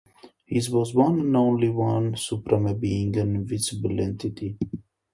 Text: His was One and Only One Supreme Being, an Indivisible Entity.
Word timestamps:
His 0.47 0.67
was 0.67 0.95
One 0.95 1.19
and 1.19 1.37
Only 1.37 1.69
One 1.69 2.15
Supreme 2.17 2.75
Being, 2.79 3.15
an 3.17 3.35
Indivisible 3.35 3.99
Entity. 4.01 4.57